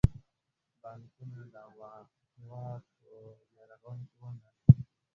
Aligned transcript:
بانکونه 0.81 1.41
د 1.53 1.55
هیواد 1.67 2.07
په 2.97 3.09
بیارغونه 3.53 4.03
کې 4.07 4.15
ونډه 4.19 4.47
اخلي. 4.51 4.81